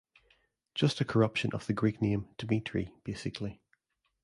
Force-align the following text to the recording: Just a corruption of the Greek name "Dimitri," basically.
Just 0.73 0.99
a 0.99 1.05
corruption 1.05 1.51
of 1.53 1.67
the 1.67 1.73
Greek 1.73 2.01
name 2.01 2.27
"Dimitri," 2.39 2.91
basically. 3.03 3.61